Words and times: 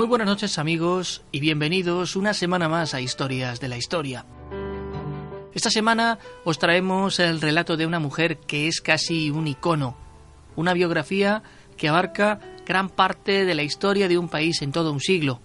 Muy 0.00 0.08
buenas 0.08 0.28
noches 0.28 0.58
amigos 0.58 1.20
y 1.30 1.40
bienvenidos 1.40 2.16
una 2.16 2.32
semana 2.32 2.70
más 2.70 2.94
a 2.94 3.02
Historias 3.02 3.60
de 3.60 3.68
la 3.68 3.76
Historia. 3.76 4.24
Esta 5.52 5.68
semana 5.68 6.18
os 6.42 6.58
traemos 6.58 7.20
el 7.20 7.38
relato 7.38 7.76
de 7.76 7.84
una 7.84 7.98
mujer 7.98 8.38
que 8.38 8.66
es 8.66 8.80
casi 8.80 9.28
un 9.28 9.46
icono, 9.46 9.98
una 10.56 10.72
biografía 10.72 11.42
que 11.76 11.90
abarca 11.90 12.40
gran 12.64 12.88
parte 12.88 13.44
de 13.44 13.54
la 13.54 13.62
historia 13.62 14.08
de 14.08 14.16
un 14.16 14.30
país 14.30 14.62
en 14.62 14.72
todo 14.72 14.90
un 14.90 15.00
siglo, 15.00 15.42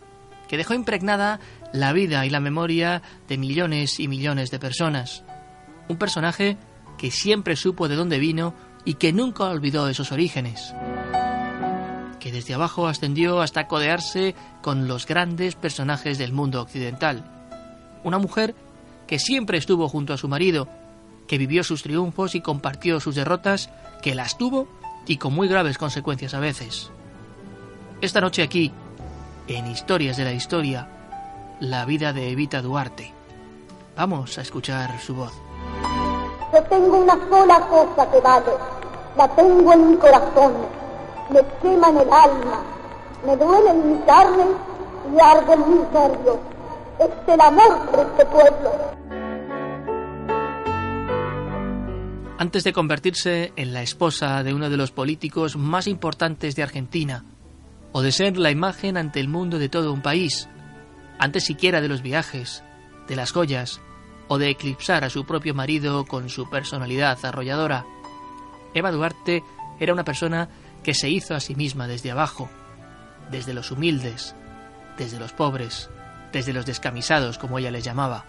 que 0.47 0.55
dejó 0.55 0.73
impregnada 0.73 1.41
la 1.73 1.91
vida 1.91 2.25
y 2.25 2.29
la 2.29 2.39
memoria 2.39 3.01
de 3.27 3.37
millones 3.37 3.99
y 3.99 4.07
millones 4.07 4.51
de 4.51 4.59
personas. 4.59 5.25
Un 5.89 5.97
personaje 5.97 6.55
que 6.97 7.11
siempre 7.11 7.57
supo 7.57 7.89
de 7.89 7.95
dónde 7.97 8.19
vino 8.19 8.55
y 8.85 8.93
que 8.93 9.11
nunca 9.11 9.43
olvidó 9.43 9.89
esos 9.89 10.13
orígenes 10.13 10.73
que 12.25 12.31
desde 12.31 12.55
abajo 12.55 12.87
ascendió 12.87 13.39
hasta 13.39 13.67
codearse 13.67 14.33
con 14.63 14.87
los 14.87 15.05
grandes 15.05 15.53
personajes 15.53 16.17
del 16.17 16.33
mundo 16.33 16.59
occidental. 16.59 17.23
Una 18.03 18.17
mujer 18.17 18.55
que 19.05 19.19
siempre 19.19 19.59
estuvo 19.59 19.87
junto 19.87 20.11
a 20.11 20.17
su 20.17 20.27
marido, 20.27 20.67
que 21.27 21.37
vivió 21.37 21.63
sus 21.63 21.83
triunfos 21.83 22.33
y 22.33 22.41
compartió 22.41 22.99
sus 22.99 23.13
derrotas, 23.13 23.69
que 24.01 24.15
las 24.15 24.39
tuvo 24.39 24.67
y 25.05 25.17
con 25.17 25.35
muy 25.35 25.47
graves 25.47 25.77
consecuencias 25.77 26.33
a 26.33 26.39
veces. 26.39 26.89
Esta 28.01 28.21
noche 28.21 28.41
aquí, 28.41 28.71
en 29.47 29.67
Historias 29.67 30.17
de 30.17 30.23
la 30.23 30.33
Historia, 30.33 30.89
la 31.59 31.85
vida 31.85 32.11
de 32.11 32.31
Evita 32.31 32.63
Duarte. 32.63 33.13
Vamos 33.95 34.39
a 34.39 34.41
escuchar 34.41 34.99
su 34.99 35.13
voz. 35.13 35.33
Yo 36.51 36.63
tengo 36.63 37.03
una 37.03 37.19
sola 37.29 37.59
cosa 37.67 38.09
que 38.09 38.19
vale, 38.19 38.51
la 39.15 39.27
tengo 39.35 39.73
en 39.73 39.91
mi 39.91 39.97
corazón 39.97 40.84
me 41.29 41.41
quema 41.61 41.89
en 41.89 41.97
el 41.97 42.13
alma, 42.13 42.63
me 43.25 43.35
duele 43.35 43.69
en 43.69 43.91
mi 43.91 43.99
carne 44.05 44.45
y 45.13 45.19
arde 45.21 45.53
en 45.53 45.69
mis 45.69 45.91
nervios. 45.91 46.37
Es 46.99 47.33
el 47.33 47.41
amor 47.41 47.89
por 47.89 47.99
este 47.99 48.25
pueblo. 48.25 48.71
Antes 52.37 52.63
de 52.63 52.73
convertirse 52.73 53.53
en 53.55 53.73
la 53.73 53.81
esposa 53.81 54.43
de 54.43 54.53
uno 54.53 54.69
de 54.69 54.77
los 54.77 54.91
políticos 54.91 55.57
más 55.57 55.87
importantes 55.87 56.55
de 56.55 56.63
Argentina, 56.63 57.23
o 57.91 58.01
de 58.01 58.11
ser 58.11 58.37
la 58.37 58.51
imagen 58.51 58.97
ante 58.97 59.19
el 59.19 59.29
mundo 59.29 59.57
de 59.57 59.69
todo 59.69 59.93
un 59.93 60.01
país, 60.01 60.49
antes 61.17 61.45
siquiera 61.45 61.79
de 61.79 61.87
los 61.87 62.01
viajes, 62.01 62.63
de 63.07 63.15
las 63.15 63.31
joyas, 63.31 63.81
o 64.27 64.37
de 64.37 64.49
eclipsar 64.49 65.03
a 65.03 65.09
su 65.09 65.25
propio 65.25 65.53
marido 65.53 66.05
con 66.05 66.29
su 66.29 66.49
personalidad 66.49 67.17
arrolladora, 67.23 67.85
Eva 68.73 68.91
Duarte 68.91 69.43
era 69.79 69.93
una 69.93 70.03
persona 70.03 70.49
que 70.85 70.93
se 70.93 71.09
hizo 71.09 71.33
a 71.33 71.39
sí 71.39 71.55
misma 71.55 71.87
desde 71.87 72.11
abajo, 72.11 72.47
desde 73.31 73.55
los 73.55 73.71
humildes, 73.71 74.35
desde 74.99 75.17
los 75.17 75.33
pobres, 75.33 75.89
desde 76.31 76.53
los 76.53 76.67
descamisados, 76.67 77.39
como 77.39 77.57
ella 77.57 77.71
les 77.71 77.83
llamaba. 77.83 78.23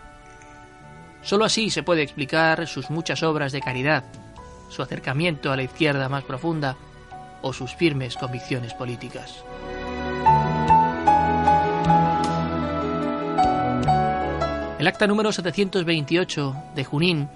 Solo 1.21 1.45
así 1.45 1.69
se 1.69 1.83
puede 1.83 2.03
explicar 2.03 2.67
sus 2.67 2.89
muchas 2.89 3.23
obras 3.23 3.53
de 3.53 3.61
caridad, 3.61 4.05
su 4.71 4.81
acercamiento 4.81 5.53
a 5.53 5.57
la 5.57 5.65
izquierda 5.65 6.09
más 6.09 6.25
profunda 6.25 6.79
o 7.43 7.53
sus 7.53 7.75
firmes 7.75 8.17
convicciones 8.17 8.73
políticas. 8.73 9.45
El 14.79 14.87
acta 14.87 15.07
número 15.07 15.31
728 15.31 16.57
de 16.75 16.85
Junín, 16.85 17.29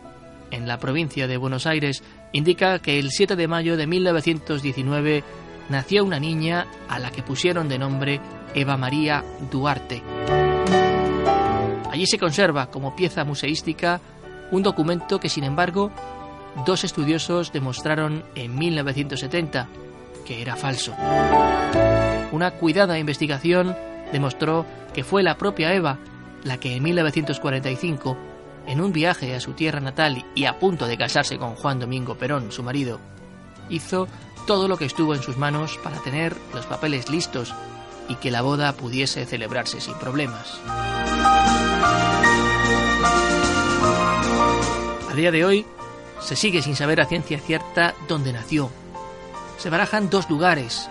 en 0.51 0.67
la 0.67 0.79
provincia 0.79 1.29
de 1.29 1.37
Buenos 1.37 1.67
Aires, 1.67 2.03
indica 2.33 2.79
que 2.79 2.99
el 2.99 3.11
7 3.11 3.37
de 3.37 3.49
mayo 3.49 3.77
de 3.77 3.87
1919 3.87 5.25
nació 5.69 6.05
una 6.05 6.19
niña 6.19 6.67
a 6.89 6.99
la 6.99 7.11
que 7.11 7.23
pusieron 7.23 7.69
de 7.69 7.79
nombre 7.79 8.21
Eva 8.55 8.77
María 8.77 9.25
Duarte. 9.51 10.03
Allí 11.91 12.07
se 12.07 12.19
conserva 12.19 12.71
como 12.71 12.95
pieza 12.95 13.25
museística 13.25 14.01
un 14.51 14.63
documento 14.63 15.21
que, 15.21 15.29
sin 15.29 15.45
embargo, 15.45 15.91
dos 16.67 16.85
estudiosos 16.85 17.53
demostraron 17.53 18.25
en 18.35 18.57
1970 18.57 19.69
que 20.25 20.43
era 20.43 20.57
falso. 20.57 20.95
Una 22.33 22.53
cuidada 22.53 22.99
investigación 22.99 23.77
demostró 24.13 24.67
que 24.95 25.05
fue 25.05 25.23
la 25.23 25.37
propia 25.37 25.75
Eva 25.75 25.99
la 26.45 26.59
que 26.59 26.77
en 26.77 26.83
1945 26.83 28.17
en 28.71 28.81
un 28.81 28.93
viaje 28.93 29.35
a 29.35 29.41
su 29.41 29.55
tierra 29.55 29.81
natal 29.81 30.25
y 30.37 30.45
a 30.45 30.61
punto 30.61 30.87
de 30.87 30.97
casarse 30.97 31.39
con 31.39 31.57
Juan 31.57 31.81
Domingo 31.81 32.15
Perón, 32.15 32.53
su 32.53 32.63
marido, 32.63 33.01
hizo 33.69 34.07
todo 34.47 34.69
lo 34.69 34.77
que 34.77 34.85
estuvo 34.85 35.13
en 35.13 35.23
sus 35.23 35.37
manos 35.37 35.77
para 35.83 35.99
tener 35.99 36.37
los 36.55 36.67
papeles 36.67 37.11
listos 37.11 37.53
y 38.09 38.15
que 38.15 38.31
la 38.31 38.43
boda 38.43 38.73
pudiese 38.73 39.27
celebrarse 39.27 39.81
sin 39.81 39.95
problemas. 39.95 40.61
A 45.11 45.15
día 45.17 45.33
de 45.33 45.45
hoy, 45.45 45.67
se 46.21 46.37
sigue 46.37 46.63
sin 46.63 46.77
saber 46.77 47.01
a 47.01 47.07
ciencia 47.07 47.41
cierta 47.41 47.97
dónde 48.07 48.33
nació. 48.33 48.71
Se 49.59 49.69
barajan 49.69 50.11
dos 50.11 50.31
lugares, 50.31 50.89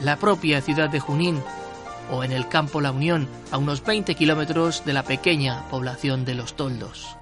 la 0.00 0.16
propia 0.16 0.62
ciudad 0.62 0.88
de 0.88 1.00
Junín 1.00 1.42
o 2.10 2.24
en 2.24 2.32
el 2.32 2.48
campo 2.48 2.80
La 2.80 2.90
Unión, 2.90 3.28
a 3.50 3.58
unos 3.58 3.84
20 3.84 4.14
kilómetros 4.14 4.82
de 4.86 4.94
la 4.94 5.02
pequeña 5.02 5.68
población 5.68 6.24
de 6.24 6.34
Los 6.34 6.54
Toldos. 6.54 7.17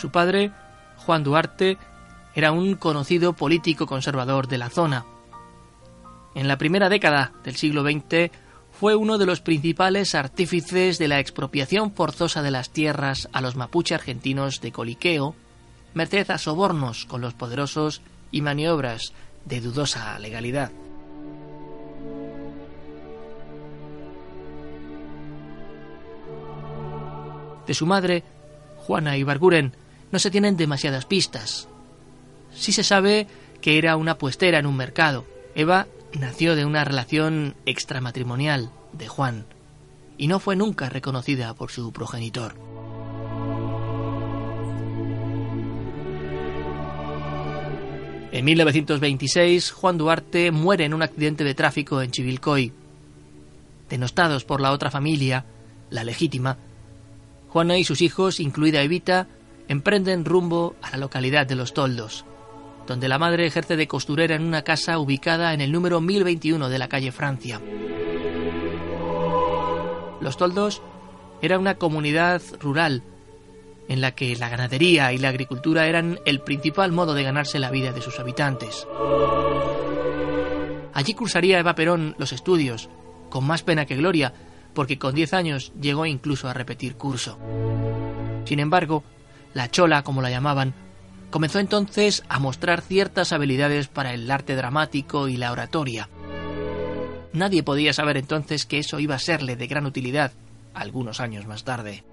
Su 0.00 0.10
padre, 0.10 0.50
Juan 0.96 1.22
Duarte, 1.22 1.76
era 2.34 2.52
un 2.52 2.74
conocido 2.76 3.34
político 3.34 3.86
conservador 3.86 4.48
de 4.48 4.56
la 4.56 4.70
zona. 4.70 5.04
En 6.34 6.48
la 6.48 6.56
primera 6.56 6.88
década 6.88 7.34
del 7.44 7.56
siglo 7.56 7.82
XX 7.82 8.30
fue 8.72 8.94
uno 8.94 9.18
de 9.18 9.26
los 9.26 9.42
principales 9.42 10.14
artífices 10.14 10.96
de 10.96 11.06
la 11.06 11.18
expropiación 11.20 11.92
forzosa 11.92 12.40
de 12.40 12.50
las 12.50 12.70
tierras 12.70 13.28
a 13.34 13.42
los 13.42 13.56
mapuche 13.56 13.94
argentinos 13.94 14.62
de 14.62 14.72
Coliqueo, 14.72 15.34
merced 15.92 16.30
a 16.30 16.38
sobornos 16.38 17.04
con 17.04 17.20
los 17.20 17.34
poderosos 17.34 18.00
y 18.30 18.40
maniobras 18.40 19.12
de 19.44 19.60
dudosa 19.60 20.18
legalidad. 20.18 20.72
De 27.66 27.74
su 27.74 27.84
madre, 27.84 28.24
Juana 28.78 29.18
Ibarguren, 29.18 29.74
no 30.12 30.18
se 30.18 30.30
tienen 30.30 30.56
demasiadas 30.56 31.06
pistas. 31.06 31.68
Sí 32.52 32.72
se 32.72 32.84
sabe 32.84 33.26
que 33.60 33.78
era 33.78 33.96
una 33.96 34.18
puestera 34.18 34.58
en 34.58 34.66
un 34.66 34.76
mercado. 34.76 35.26
Eva 35.54 35.86
nació 36.18 36.56
de 36.56 36.64
una 36.64 36.84
relación 36.84 37.54
extramatrimonial 37.66 38.70
de 38.92 39.08
Juan 39.08 39.46
y 40.18 40.26
no 40.26 40.40
fue 40.40 40.56
nunca 40.56 40.88
reconocida 40.88 41.54
por 41.54 41.70
su 41.70 41.92
progenitor. 41.92 42.54
En 48.32 48.44
1926, 48.44 49.72
Juan 49.72 49.98
Duarte 49.98 50.50
muere 50.52 50.84
en 50.84 50.94
un 50.94 51.02
accidente 51.02 51.42
de 51.42 51.54
tráfico 51.54 52.00
en 52.00 52.12
Chivilcoy. 52.12 52.72
Denostados 53.88 54.44
por 54.44 54.60
la 54.60 54.70
otra 54.70 54.90
familia, 54.90 55.44
la 55.90 56.04
legítima, 56.04 56.56
Juana 57.48 57.76
y 57.76 57.84
sus 57.84 58.00
hijos, 58.02 58.38
incluida 58.38 58.82
Evita, 58.82 59.26
emprenden 59.70 60.24
rumbo 60.24 60.74
a 60.82 60.90
la 60.90 60.96
localidad 60.96 61.46
de 61.46 61.54
Los 61.54 61.72
Toldos, 61.74 62.24
donde 62.88 63.08
la 63.08 63.20
madre 63.20 63.46
ejerce 63.46 63.76
de 63.76 63.86
costurera 63.86 64.34
en 64.34 64.42
una 64.42 64.62
casa 64.62 64.98
ubicada 64.98 65.54
en 65.54 65.60
el 65.60 65.70
número 65.70 66.00
1021 66.00 66.68
de 66.68 66.78
la 66.78 66.88
calle 66.88 67.12
Francia. 67.12 67.60
Los 70.20 70.36
Toldos 70.36 70.82
era 71.40 71.56
una 71.56 71.76
comunidad 71.76 72.42
rural 72.58 73.04
en 73.86 74.00
la 74.00 74.10
que 74.10 74.34
la 74.34 74.48
ganadería 74.48 75.12
y 75.12 75.18
la 75.18 75.28
agricultura 75.28 75.86
eran 75.86 76.18
el 76.24 76.40
principal 76.40 76.90
modo 76.90 77.14
de 77.14 77.22
ganarse 77.22 77.60
la 77.60 77.70
vida 77.70 77.92
de 77.92 78.02
sus 78.02 78.18
habitantes. 78.18 78.88
Allí 80.92 81.14
cursaría 81.14 81.60
Eva 81.60 81.76
Perón 81.76 82.16
los 82.18 82.32
estudios, 82.32 82.88
con 83.28 83.46
más 83.46 83.62
pena 83.62 83.86
que 83.86 83.94
gloria, 83.94 84.34
porque 84.74 84.98
con 84.98 85.14
10 85.14 85.32
años 85.32 85.72
llegó 85.80 86.06
incluso 86.06 86.48
a 86.48 86.54
repetir 86.54 86.96
curso. 86.96 87.38
Sin 88.46 88.58
embargo, 88.58 89.04
la 89.54 89.70
chola, 89.70 90.02
como 90.02 90.22
la 90.22 90.30
llamaban, 90.30 90.74
comenzó 91.30 91.58
entonces 91.58 92.24
a 92.28 92.38
mostrar 92.38 92.80
ciertas 92.80 93.32
habilidades 93.32 93.88
para 93.88 94.14
el 94.14 94.30
arte 94.30 94.56
dramático 94.56 95.28
y 95.28 95.36
la 95.36 95.52
oratoria. 95.52 96.08
Nadie 97.32 97.62
podía 97.62 97.92
saber 97.92 98.16
entonces 98.16 98.66
que 98.66 98.78
eso 98.78 98.98
iba 98.98 99.14
a 99.14 99.20
serle 99.20 99.56
de 99.56 99.66
gran 99.66 99.86
utilidad 99.86 100.32
algunos 100.74 101.20
años 101.20 101.46
más 101.46 101.64
tarde. 101.64 102.04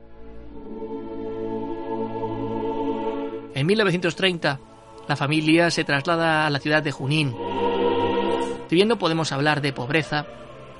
En 3.55 3.65
1930, 3.65 4.59
la 5.07 5.15
familia 5.15 5.71
se 5.71 5.83
traslada 5.83 6.45
a 6.45 6.49
la 6.49 6.59
ciudad 6.59 6.83
de 6.83 6.91
Junín. 6.91 7.35
Si 8.69 8.75
bien 8.75 8.87
no 8.87 8.99
podemos 8.99 9.31
hablar 9.31 9.61
de 9.61 9.73
pobreza, 9.73 10.27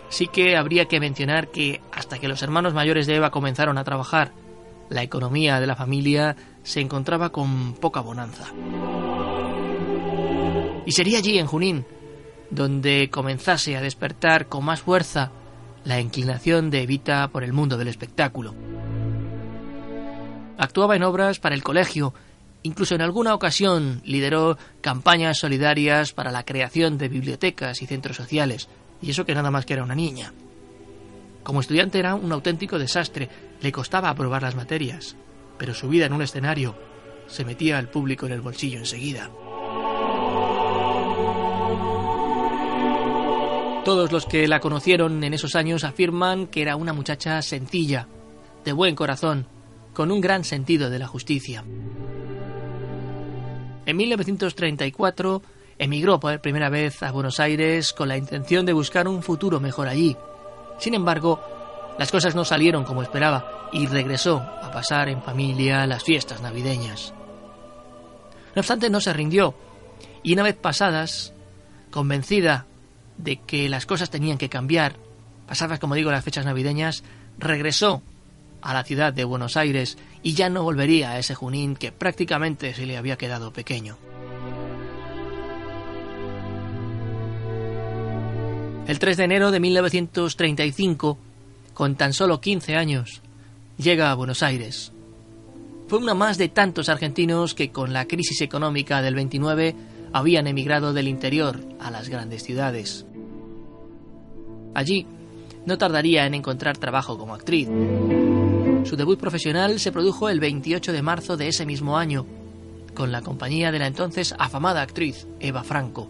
sí 0.10 0.28
que 0.28 0.56
habría 0.58 0.86
que 0.86 1.00
mencionar 1.00 1.48
que 1.50 1.82
hasta 1.92 2.20
que 2.20 2.28
los 2.28 2.44
hermanos 2.44 2.74
mayores 2.74 3.08
de 3.08 3.16
Eva 3.16 3.32
comenzaron 3.32 3.78
a 3.78 3.84
trabajar, 3.84 4.32
la 4.90 5.04
economía 5.04 5.60
de 5.60 5.68
la 5.68 5.76
familia 5.76 6.36
se 6.64 6.82
encontraba 6.82 7.30
con 7.32 7.74
poca 7.74 8.02
bonanza. 8.02 8.46
Y 10.86 10.92
sería 10.92 11.18
allí, 11.18 11.38
en 11.38 11.48
Junín, 11.48 11.86
donde 12.50 13.10
comenzase 13.12 13.76
a 13.76 13.82
despertar 13.82 14.48
con 14.48 14.64
más 14.64 14.82
fuerza 14.82 15.32
la 15.84 16.00
inclinación 16.00 16.70
de 16.70 16.84
Evita 16.84 17.28
por 17.28 17.44
el 17.44 17.54
mundo 17.54 17.78
del 17.78 17.88
espectáculo. 17.88 18.56
Actuaba 20.58 20.96
en 20.96 21.04
obras 21.04 21.40
para 21.40 21.56
el 21.56 21.64
colegio 21.64 22.14
Incluso 22.64 22.96
en 22.96 23.02
alguna 23.02 23.34
ocasión 23.34 24.02
lideró 24.04 24.58
campañas 24.82 25.38
solidarias 25.38 26.12
para 26.12 26.32
la 26.32 26.44
creación 26.44 26.98
de 26.98 27.08
bibliotecas 27.08 27.82
y 27.82 27.86
centros 27.86 28.18
sociales, 28.18 28.68
y 29.02 29.12
eso 29.12 29.26
que 29.26 29.34
nada 29.34 29.52
más 29.52 29.66
que 29.66 29.72
era 29.72 29.84
una 29.84 29.96
niña. 29.96 30.34
Como 31.48 31.62
estudiante 31.62 31.98
era 31.98 32.14
un 32.14 32.30
auténtico 32.34 32.78
desastre, 32.78 33.30
le 33.62 33.72
costaba 33.72 34.10
aprobar 34.10 34.42
las 34.42 34.58
materias, 34.58 35.16
pero 35.58 35.74
su 35.74 35.88
vida 35.88 36.06
en 36.06 36.12
un 36.12 36.22
escenario 36.22 36.76
se 37.28 37.46
metía 37.46 37.78
al 37.78 37.88
público 37.88 38.26
en 38.26 38.34
el 38.34 38.42
bolsillo 38.42 38.80
enseguida. 38.80 39.32
Todos 43.86 44.12
los 44.12 44.26
que 44.26 44.46
la 44.50 44.60
conocieron 44.60 45.24
en 45.24 45.34
esos 45.34 45.56
años 45.56 45.86
afirman 45.86 46.48
que 46.48 46.64
era 46.64 46.76
una 46.76 46.92
muchacha 46.92 47.42
sencilla, 47.42 48.10
de 48.66 48.74
buen 48.74 48.94
corazón, 48.94 49.48
con 49.94 50.12
un 50.12 50.20
gran 50.20 50.44
sentido 50.44 50.90
de 50.90 51.00
la 51.00 51.08
justicia. 51.08 51.64
En 53.86 53.96
1934 53.96 55.42
emigró 55.78 56.20
por 56.20 56.42
primera 56.42 56.68
vez 56.68 57.02
a 57.04 57.12
Buenos 57.14 57.40
Aires 57.40 57.94
con 57.94 58.10
la 58.10 58.18
intención 58.18 58.66
de 58.66 58.74
buscar 58.74 59.08
un 59.08 59.24
futuro 59.24 59.62
mejor 59.62 59.88
allí. 59.88 60.18
Sin 60.80 60.94
embargo, 60.94 61.40
las 61.98 62.12
cosas 62.12 62.36
no 62.36 62.46
salieron 62.46 62.84
como 62.84 63.02
esperaba 63.02 63.70
y 63.72 63.88
regresó 63.88 64.38
a 64.38 64.72
pasar 64.72 65.10
en 65.10 65.22
familia 65.22 65.88
las 65.88 66.04
fiestas 66.04 66.42
navideñas. 66.42 67.14
No 68.56 68.60
obstante, 68.60 68.90
no 68.90 69.02
se 69.02 69.14
rindió 69.14 69.56
y 70.24 70.34
una 70.34 70.44
vez 70.44 70.56
pasadas, 70.56 71.34
convencida 71.92 72.66
de 73.18 73.38
que 73.38 73.70
las 73.70 73.86
cosas 73.86 74.10
tenían 74.10 74.38
que 74.38 74.50
cambiar, 74.50 74.96
pasadas 75.48 75.80
como 75.80 75.96
digo 75.96 76.12
las 76.12 76.24
fechas 76.24 76.46
navideñas, 76.46 77.04
regresó 77.38 78.02
a 78.62 78.74
la 78.74 78.84
ciudad 78.84 79.14
de 79.14 79.24
Buenos 79.24 79.58
Aires 79.58 79.98
y 80.24 80.34
ya 80.34 80.50
no 80.50 80.64
volvería 80.64 81.12
a 81.12 81.20
ese 81.20 81.36
Junín 81.36 81.76
que 81.76 81.92
prácticamente 81.92 82.74
se 82.74 82.86
le 82.86 82.98
había 82.98 83.18
quedado 83.18 83.54
pequeño. 83.54 83.98
El 88.88 89.00
3 89.00 89.18
de 89.18 89.24
enero 89.26 89.52
de 89.52 89.60
1935, 89.60 91.18
con 91.74 91.96
tan 91.96 92.14
solo 92.14 92.40
15 92.40 92.78
años, 92.78 93.22
llega 93.78 94.10
a 94.12 94.16
Buenos 94.16 94.44
Aires. 94.44 94.94
Fue 95.90 96.00
una 96.00 96.14
más 96.14 96.38
de 96.38 96.48
tantos 96.48 96.88
argentinos 96.88 97.54
que 97.54 97.70
con 97.70 97.92
la 97.92 98.06
crisis 98.06 98.40
económica 98.40 99.02
del 99.02 99.16
29 99.16 99.76
habían 100.14 100.48
emigrado 100.48 100.94
del 100.94 101.10
interior 101.10 101.60
a 101.82 101.92
las 101.92 102.08
grandes 102.08 102.44
ciudades. 102.44 103.06
Allí 104.74 105.06
no 105.66 105.78
tardaría 105.78 106.26
en 106.26 106.36
encontrar 106.36 106.78
trabajo 106.78 107.18
como 107.18 107.34
actriz. 107.34 107.68
Su 108.86 108.96
debut 108.96 109.20
profesional 109.20 109.82
se 109.82 109.92
produjo 109.92 110.30
el 110.30 110.40
28 110.40 110.94
de 110.94 111.02
marzo 111.02 111.36
de 111.36 111.50
ese 111.50 111.66
mismo 111.66 111.98
año, 111.98 112.26
con 112.94 113.12
la 113.12 113.22
compañía 113.22 113.70
de 113.70 113.80
la 113.80 113.88
entonces 113.88 114.34
afamada 114.40 114.82
actriz 114.82 115.28
Eva 115.42 115.66
Franco, 115.66 116.08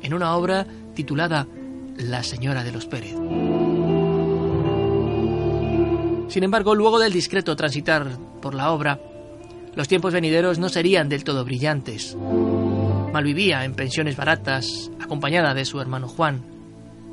en 0.00 0.14
una 0.14 0.34
obra 0.34 0.66
titulada 0.94 1.46
La 2.02 2.22
Señora 2.22 2.64
de 2.64 2.72
los 2.72 2.86
Pérez. 2.86 3.14
Sin 6.28 6.44
embargo, 6.44 6.74
luego 6.74 6.98
del 6.98 7.12
discreto 7.12 7.56
transitar 7.56 8.16
por 8.40 8.54
la 8.54 8.72
obra, 8.72 9.00
los 9.74 9.88
tiempos 9.88 10.12
venideros 10.12 10.58
no 10.58 10.68
serían 10.68 11.08
del 11.08 11.24
todo 11.24 11.44
brillantes. 11.44 12.16
Malvivía 13.12 13.64
en 13.64 13.74
pensiones 13.74 14.16
baratas, 14.16 14.90
acompañada 15.00 15.52
de 15.52 15.64
su 15.64 15.80
hermano 15.80 16.08
Juan, 16.08 16.42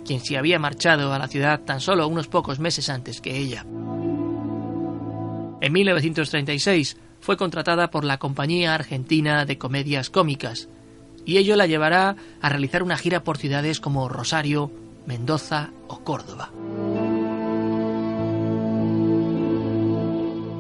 quien 0.06 0.22
se 0.22 0.38
había 0.38 0.60
marchado 0.60 1.12
a 1.14 1.20
la 1.20 1.28
ciudad 1.28 1.62
tan 1.62 1.82
solo 1.82 2.08
unos 2.08 2.28
pocos 2.28 2.60
meses 2.60 2.90
antes 2.90 3.20
que 3.20 3.36
ella. 3.36 3.66
En 5.60 5.74
1936 5.74 6.98
fue 7.20 7.36
contratada 7.36 7.90
por 7.90 8.06
la 8.06 8.20
Compañía 8.20 8.76
Argentina 8.76 9.44
de 9.46 9.58
Comedias 9.58 10.10
Cómicas 10.10 10.70
y 11.28 11.38
ello 11.38 11.58
la 11.58 11.68
llevará 11.68 12.16
a 12.42 12.50
realizar 12.50 12.82
una 12.82 12.98
gira 12.98 13.24
por 13.24 13.38
ciudades 13.38 13.82
como 13.82 14.08
Rosario, 14.08 14.72
Mendoza 15.06 15.72
o 15.90 16.00
Córdoba. 16.00 16.52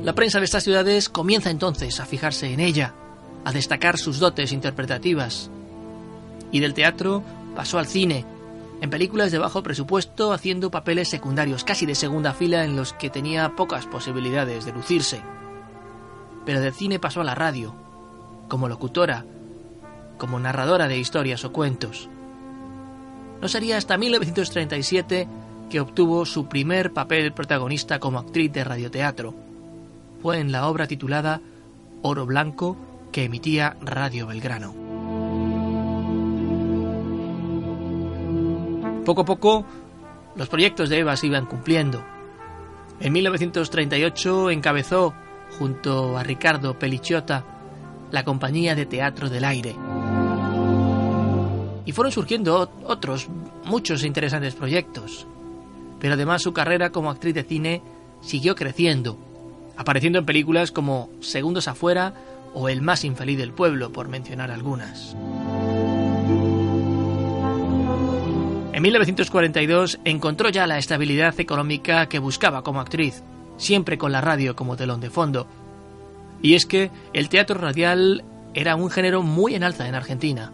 La 0.04 0.14
prensa 0.14 0.40
de 0.40 0.46
estas 0.46 0.66
ciudades 0.66 1.08
comienza 1.08 1.50
entonces 1.50 2.02
a 2.02 2.06
fijarse 2.06 2.52
en 2.52 2.60
ella, 2.60 2.94
a 3.46 3.54
destacar 3.54 3.98
sus 3.98 4.20
dotes 4.20 4.52
interpretativas. 4.52 5.50
Y 6.52 6.60
del 6.60 6.74
teatro 6.74 7.24
pasó 7.56 7.80
al 7.80 7.88
cine, 7.88 8.26
en 8.82 8.90
películas 8.90 9.32
de 9.32 9.38
bajo 9.38 9.64
presupuesto 9.64 10.34
haciendo 10.34 10.70
papeles 10.70 11.08
secundarios, 11.08 11.64
casi 11.64 11.86
de 11.86 11.96
segunda 11.96 12.34
fila 12.34 12.66
en 12.66 12.76
los 12.76 12.92
que 12.92 13.10
tenía 13.10 13.56
pocas 13.56 13.86
posibilidades 13.86 14.66
de 14.66 14.74
lucirse. 14.74 15.22
Pero 16.46 16.60
del 16.60 16.74
cine 16.74 17.00
pasó 17.00 17.22
a 17.22 17.26
la 17.26 17.36
radio, 17.36 17.74
como 18.50 18.68
locutora, 18.68 19.26
como 20.18 20.40
narradora 20.40 20.88
de 20.88 20.98
historias 20.98 21.46
o 21.46 21.52
cuentos. 21.52 22.10
No 23.42 23.48
sería 23.48 23.78
hasta 23.78 23.98
1937 23.98 25.28
que 25.70 25.80
obtuvo 25.80 26.26
su 26.26 26.48
primer 26.48 26.94
papel 26.94 27.34
protagonista 27.34 28.00
como 28.00 28.20
actriz 28.20 28.52
de 28.52 28.64
radioteatro. 28.64 29.34
Fue 30.22 30.40
en 30.40 30.52
la 30.52 30.68
obra 30.68 30.88
titulada 30.88 31.42
Oro 32.02 32.26
Blanco 32.26 32.78
que 33.12 33.26
emitía 33.26 33.78
Radio 33.82 34.28
Belgrano. 34.28 34.74
Poco 39.06 39.22
a 39.22 39.26
poco, 39.26 39.66
los 40.36 40.50
proyectos 40.50 40.90
de 40.90 41.00
Eva 41.00 41.16
se 41.16 41.28
iban 41.28 41.46
cumpliendo. 41.46 42.04
En 43.00 43.14
1938 43.14 44.52
encabezó, 44.52 45.14
junto 45.58 46.18
a 46.18 46.24
Ricardo 46.24 46.78
Pelicciota, 46.78 47.46
la 48.12 48.24
compañía 48.24 48.76
de 48.76 48.86
teatro 48.86 49.30
del 49.30 49.44
aire. 49.44 49.76
Y 51.86 51.92
fueron 51.92 52.12
surgiendo 52.12 52.70
otros, 52.84 53.30
muchos 53.66 54.04
interesantes 54.04 54.56
proyectos. 54.56 55.28
Pero 56.00 56.14
además 56.14 56.42
su 56.42 56.54
carrera 56.54 56.92
como 56.92 57.10
actriz 57.10 57.34
de 57.34 57.44
cine 57.44 57.82
siguió 58.22 58.56
creciendo, 58.56 59.18
apareciendo 59.78 60.20
en 60.20 60.26
películas 60.26 60.72
como 60.72 61.10
Segundos 61.22 61.68
afuera 61.68 62.14
o 62.54 62.70
El 62.70 62.82
más 62.82 63.04
infeliz 63.04 63.38
del 63.38 63.52
pueblo, 63.52 63.92
por 63.92 64.08
mencionar 64.08 64.52
algunas. 64.52 65.16
En 68.74 68.84
1942 68.84 70.00
encontró 70.06 70.50
ya 70.50 70.68
la 70.68 70.78
estabilidad 70.78 71.40
económica 71.40 72.08
que 72.08 72.20
buscaba 72.20 72.64
como 72.64 72.80
actriz, 72.80 73.24
siempre 73.58 73.98
con 73.98 74.12
la 74.12 74.22
radio 74.22 74.56
como 74.56 74.78
telón 74.78 75.02
de 75.02 75.10
fondo. 75.10 75.48
Y 76.42 76.56
es 76.56 76.66
que 76.66 76.92
el 77.14 77.30
teatro 77.30 77.60
radial 77.60 78.24
era 78.54 78.76
un 78.76 78.90
género 78.90 79.24
muy 79.24 79.56
en 79.56 79.64
alza 79.64 79.88
en 79.88 79.96
Argentina. 79.96 80.52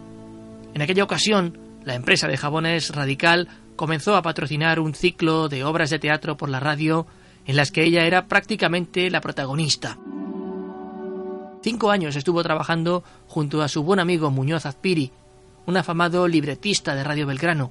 En 0.74 0.82
aquella 0.82 1.04
ocasión, 1.04 1.58
la 1.84 1.94
empresa 1.94 2.28
de 2.28 2.36
jabones 2.36 2.94
Radical 2.94 3.48
comenzó 3.76 4.16
a 4.16 4.22
patrocinar 4.22 4.80
un 4.80 4.94
ciclo 4.94 5.48
de 5.48 5.64
obras 5.64 5.90
de 5.90 5.98
teatro 5.98 6.36
por 6.36 6.48
la 6.48 6.60
radio 6.60 7.06
en 7.46 7.56
las 7.56 7.70
que 7.70 7.84
ella 7.84 8.06
era 8.06 8.26
prácticamente 8.26 9.10
la 9.10 9.20
protagonista. 9.20 9.98
Cinco 11.62 11.90
años 11.90 12.16
estuvo 12.16 12.42
trabajando 12.42 13.04
junto 13.26 13.62
a 13.62 13.68
su 13.68 13.82
buen 13.82 14.00
amigo 14.00 14.30
Muñoz 14.30 14.66
Azpiri, 14.66 15.12
un 15.66 15.76
afamado 15.76 16.28
libretista 16.28 16.94
de 16.94 17.04
Radio 17.04 17.26
Belgrano, 17.26 17.70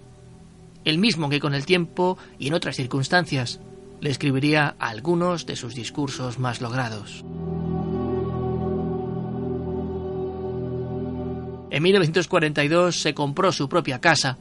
el 0.83 0.97
mismo 0.97 1.29
que 1.29 1.39
con 1.39 1.53
el 1.53 1.65
tiempo 1.65 2.17
y 2.39 2.47
en 2.47 2.55
otras 2.55 2.75
circunstancias 2.75 3.59
le 4.01 4.09
escribiría 4.09 4.75
algunos 4.79 5.45
de 5.45 5.55
sus 5.55 5.75
discursos 5.75 6.39
más 6.39 6.59
logrados. 6.59 7.23
En 11.73 11.81
1942 11.81 13.01
se 13.01 13.15
compró 13.15 13.51
su 13.51 13.67
propia 13.67 13.99
casa, 13.99 14.37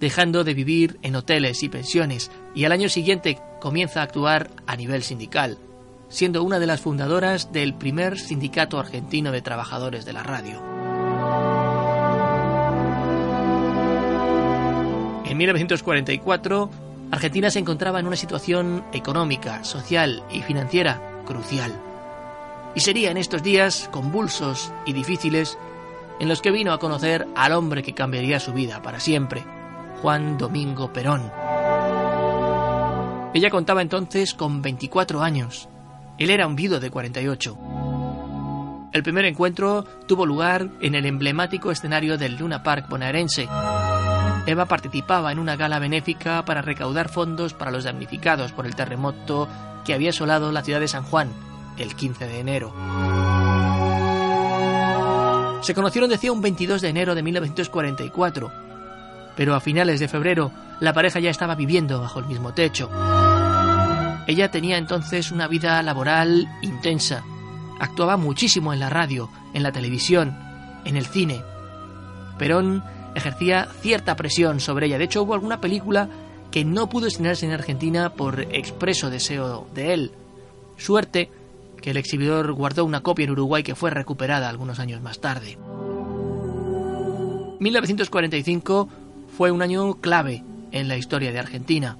dejando 0.00 0.42
de 0.42 0.54
vivir 0.54 0.98
en 1.02 1.14
hoteles 1.14 1.62
y 1.62 1.68
pensiones, 1.68 2.30
y 2.54 2.64
al 2.64 2.72
año 2.72 2.88
siguiente 2.88 3.38
comienza 3.60 4.00
a 4.00 4.04
actuar 4.04 4.48
a 4.66 4.74
nivel 4.74 5.02
sindical, 5.02 5.58
siendo 6.08 6.42
una 6.42 6.58
de 6.58 6.66
las 6.66 6.80
fundadoras 6.80 7.52
del 7.52 7.74
primer 7.74 8.18
sindicato 8.18 8.78
argentino 8.78 9.32
de 9.32 9.42
trabajadores 9.42 10.06
de 10.06 10.14
la 10.14 10.22
radio. 10.22 10.62
En 15.26 15.36
1944, 15.36 16.70
Argentina 17.10 17.50
se 17.50 17.58
encontraba 17.58 18.00
en 18.00 18.06
una 18.06 18.16
situación 18.16 18.82
económica, 18.94 19.62
social 19.62 20.24
y 20.32 20.40
financiera 20.40 21.20
crucial. 21.26 21.74
Y 22.74 22.80
sería 22.80 23.10
en 23.10 23.18
estos 23.18 23.42
días 23.42 23.90
convulsos 23.92 24.72
y 24.86 24.94
difíciles 24.94 25.58
en 26.18 26.28
los 26.28 26.42
que 26.42 26.50
vino 26.50 26.72
a 26.72 26.78
conocer 26.78 27.26
al 27.34 27.52
hombre 27.52 27.82
que 27.82 27.94
cambiaría 27.94 28.40
su 28.40 28.52
vida 28.52 28.82
para 28.82 29.00
siempre, 29.00 29.44
Juan 30.02 30.38
Domingo 30.38 30.92
Perón. 30.92 31.30
Ella 33.34 33.50
contaba 33.50 33.82
entonces 33.82 34.34
con 34.34 34.62
24 34.62 35.22
años. 35.22 35.68
Él 36.18 36.30
era 36.30 36.46
un 36.46 36.56
viudo 36.56 36.80
de 36.80 36.90
48. 36.90 37.58
El 38.92 39.02
primer 39.02 39.26
encuentro 39.26 39.84
tuvo 40.06 40.24
lugar 40.24 40.70
en 40.80 40.94
el 40.94 41.04
emblemático 41.04 41.70
escenario 41.70 42.16
del 42.16 42.36
Luna 42.36 42.62
Park 42.62 42.88
bonaerense. 42.88 43.46
Eva 44.46 44.64
participaba 44.64 45.32
en 45.32 45.38
una 45.38 45.56
gala 45.56 45.78
benéfica 45.78 46.44
para 46.44 46.62
recaudar 46.62 47.10
fondos 47.10 47.52
para 47.52 47.70
los 47.70 47.84
damnificados 47.84 48.52
por 48.52 48.64
el 48.64 48.74
terremoto 48.74 49.48
que 49.84 49.92
había 49.92 50.10
asolado 50.10 50.50
la 50.50 50.62
ciudad 50.62 50.80
de 50.80 50.88
San 50.88 51.02
Juan 51.02 51.28
el 51.78 51.94
15 51.94 52.26
de 52.26 52.40
enero. 52.40 52.72
Se 55.66 55.74
conocieron, 55.74 56.08
decía, 56.08 56.30
un 56.30 56.40
22 56.40 56.80
de 56.80 56.90
enero 56.90 57.16
de 57.16 57.24
1944, 57.24 58.52
pero 59.34 59.56
a 59.56 59.58
finales 59.58 59.98
de 59.98 60.06
febrero 60.06 60.52
la 60.78 60.92
pareja 60.92 61.18
ya 61.18 61.28
estaba 61.28 61.56
viviendo 61.56 62.00
bajo 62.00 62.20
el 62.20 62.26
mismo 62.26 62.54
techo. 62.54 62.88
Ella 64.28 64.52
tenía 64.52 64.78
entonces 64.78 65.32
una 65.32 65.48
vida 65.48 65.82
laboral 65.82 66.46
intensa. 66.62 67.24
Actuaba 67.80 68.16
muchísimo 68.16 68.72
en 68.72 68.78
la 68.78 68.90
radio, 68.90 69.28
en 69.54 69.64
la 69.64 69.72
televisión, 69.72 70.38
en 70.84 70.96
el 70.96 71.06
cine. 71.06 71.42
Perón 72.38 72.84
ejercía 73.16 73.66
cierta 73.80 74.14
presión 74.14 74.60
sobre 74.60 74.86
ella. 74.86 74.98
De 74.98 75.04
hecho, 75.06 75.24
hubo 75.24 75.34
alguna 75.34 75.60
película 75.60 76.08
que 76.52 76.64
no 76.64 76.88
pudo 76.88 77.08
estrenarse 77.08 77.44
en 77.44 77.50
Argentina 77.50 78.10
por 78.10 78.40
expreso 78.54 79.10
deseo 79.10 79.66
de 79.74 79.94
él. 79.94 80.12
Suerte 80.76 81.28
el 81.86 81.96
exhibidor 81.96 82.52
guardó 82.52 82.84
una 82.84 83.00
copia 83.00 83.24
en 83.24 83.30
Uruguay 83.30 83.62
que 83.62 83.74
fue 83.74 83.90
recuperada 83.90 84.48
algunos 84.48 84.78
años 84.78 85.00
más 85.00 85.20
tarde. 85.20 85.56
1945 87.58 88.88
fue 89.36 89.50
un 89.50 89.62
año 89.62 89.94
clave 89.94 90.42
en 90.72 90.88
la 90.88 90.96
historia 90.96 91.32
de 91.32 91.38
Argentina. 91.38 91.96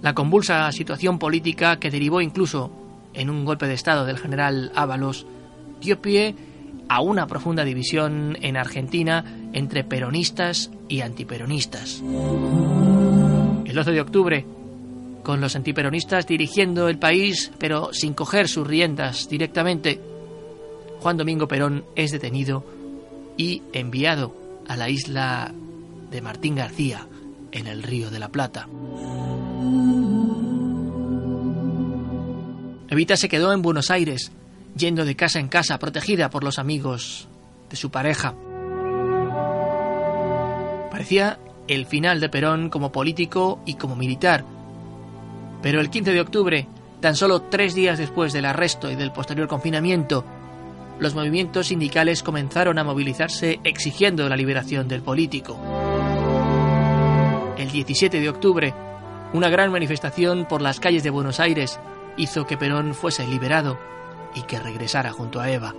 La 0.00 0.14
convulsa 0.14 0.70
situación 0.72 1.18
política 1.18 1.78
que 1.78 1.90
derivó 1.90 2.20
incluso 2.20 2.70
en 3.14 3.30
un 3.30 3.44
golpe 3.44 3.66
de 3.66 3.74
Estado 3.74 4.06
del 4.06 4.18
general 4.18 4.72
Ábalos 4.74 5.26
dio 5.80 6.00
pie 6.00 6.34
a 6.88 7.00
una 7.00 7.26
profunda 7.26 7.64
división 7.64 8.36
en 8.40 8.56
Argentina 8.56 9.24
entre 9.52 9.84
peronistas 9.84 10.70
y 10.88 11.02
antiperonistas. 11.02 12.02
El 13.64 13.74
12 13.74 13.90
de 13.92 14.00
octubre, 14.00 14.46
con 15.28 15.42
los 15.42 15.56
antiperonistas 15.56 16.26
dirigiendo 16.26 16.88
el 16.88 16.98
país, 16.98 17.52
pero 17.58 17.90
sin 17.92 18.14
coger 18.14 18.48
sus 18.48 18.66
riendas 18.66 19.28
directamente, 19.28 20.00
Juan 21.00 21.18
Domingo 21.18 21.46
Perón 21.46 21.84
es 21.96 22.12
detenido 22.12 22.64
y 23.36 23.60
enviado 23.74 24.34
a 24.68 24.74
la 24.74 24.88
isla 24.88 25.52
de 26.10 26.22
Martín 26.22 26.54
García, 26.54 27.06
en 27.52 27.66
el 27.66 27.82
Río 27.82 28.08
de 28.08 28.18
la 28.18 28.30
Plata. 28.30 28.68
Evita 32.88 33.18
se 33.18 33.28
quedó 33.28 33.52
en 33.52 33.60
Buenos 33.60 33.90
Aires, 33.90 34.32
yendo 34.78 35.04
de 35.04 35.14
casa 35.14 35.40
en 35.40 35.48
casa, 35.48 35.78
protegida 35.78 36.30
por 36.30 36.42
los 36.42 36.58
amigos 36.58 37.28
de 37.68 37.76
su 37.76 37.90
pareja. 37.90 38.34
Parecía 40.90 41.38
el 41.66 41.84
final 41.84 42.18
de 42.18 42.30
Perón 42.30 42.70
como 42.70 42.92
político 42.92 43.60
y 43.66 43.74
como 43.74 43.94
militar. 43.94 44.56
Pero 45.62 45.80
el 45.80 45.90
15 45.90 46.12
de 46.12 46.20
octubre, 46.20 46.68
tan 47.00 47.16
solo 47.16 47.42
tres 47.42 47.74
días 47.74 47.98
después 47.98 48.32
del 48.32 48.44
arresto 48.44 48.90
y 48.90 48.96
del 48.96 49.12
posterior 49.12 49.48
confinamiento, 49.48 50.24
los 50.98 51.14
movimientos 51.14 51.68
sindicales 51.68 52.22
comenzaron 52.22 52.78
a 52.78 52.84
movilizarse 52.84 53.60
exigiendo 53.64 54.28
la 54.28 54.36
liberación 54.36 54.88
del 54.88 55.02
político. 55.02 55.58
El 57.56 57.70
17 57.70 58.20
de 58.20 58.28
octubre, 58.28 58.74
una 59.32 59.48
gran 59.48 59.70
manifestación 59.70 60.46
por 60.46 60.62
las 60.62 60.80
calles 60.80 61.02
de 61.02 61.10
Buenos 61.10 61.38
Aires 61.38 61.78
hizo 62.16 62.46
que 62.46 62.56
Perón 62.56 62.94
fuese 62.94 63.26
liberado 63.26 63.78
y 64.34 64.42
que 64.42 64.58
regresara 64.58 65.12
junto 65.12 65.40
a 65.40 65.50
Eva. 65.50 65.74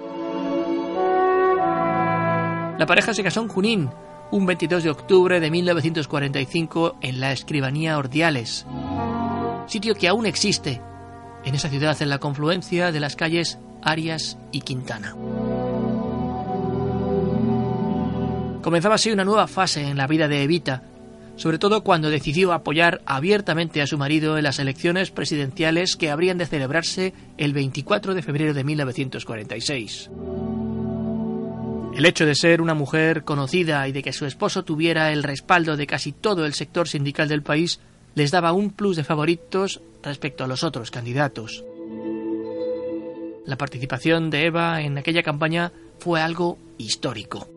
La 2.77 2.85
pareja 2.85 3.13
se 3.13 3.23
casó 3.23 3.41
en 3.41 3.49
Junín, 3.49 3.89
un 4.31 4.45
22 4.45 4.83
de 4.83 4.89
octubre 4.89 5.39
de 5.39 5.51
1945 5.51 6.95
en 7.01 7.19
la 7.19 7.33
escribanía 7.33 7.97
Ordiales, 7.97 8.65
sitio 9.69 9.95
que 9.95 10.07
aún 10.07 10.25
existe 10.25 10.81
en 11.45 11.55
esa 11.55 11.69
ciudad 11.69 12.01
en 12.01 12.09
la 12.09 12.19
confluencia 12.19 12.91
de 12.91 12.99
las 12.99 13.15
calles 13.15 13.59
Arias 13.81 14.37
y 14.51 14.61
Quintana. 14.61 15.15
Comenzaba 18.61 18.95
así 18.95 19.11
una 19.11 19.23
nueva 19.23 19.47
fase 19.47 19.87
en 19.87 19.97
la 19.97 20.07
vida 20.07 20.27
de 20.27 20.43
Evita, 20.43 20.83
sobre 21.37 21.59
todo 21.59 21.83
cuando 21.83 22.09
decidió 22.09 22.51
apoyar 22.51 23.01
abiertamente 23.05 23.81
a 23.81 23.87
su 23.87 23.97
marido 23.97 24.37
en 24.37 24.43
las 24.43 24.59
elecciones 24.59 25.11
presidenciales 25.11 25.95
que 25.95 26.09
habrían 26.09 26.37
de 26.37 26.45
celebrarse 26.45 27.13
el 27.37 27.53
24 27.53 28.13
de 28.13 28.21
febrero 28.21 28.53
de 28.53 28.63
1946. 28.65 30.09
El 31.95 32.05
hecho 32.05 32.25
de 32.25 32.35
ser 32.35 32.61
una 32.61 32.73
mujer 32.73 33.23
conocida 33.23 33.87
y 33.87 33.91
de 33.91 34.03
que 34.03 34.13
su 34.13 34.25
esposo 34.25 34.63
tuviera 34.63 35.11
el 35.11 35.23
respaldo 35.23 35.77
de 35.77 35.87
casi 35.87 36.11
todo 36.11 36.45
el 36.45 36.53
sector 36.53 36.87
sindical 36.87 37.27
del 37.27 37.43
país 37.43 37.79
les 38.19 38.31
daba 38.31 38.51
un 38.51 38.71
plus 38.71 38.97
de 38.97 39.05
favoritos 39.05 39.79
respecto 40.03 40.43
a 40.43 40.47
los 40.47 40.65
otros 40.65 40.91
candidatos. 40.91 41.63
La 43.45 43.57
participación 43.57 44.29
de 44.29 44.45
Eva 44.45 44.81
en 44.81 44.97
aquella 44.97 45.23
campaña 45.23 45.71
fue 45.99 46.19
algo 46.19 46.57
histórico. 46.77 47.47